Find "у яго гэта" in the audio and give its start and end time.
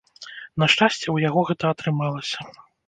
1.15-1.63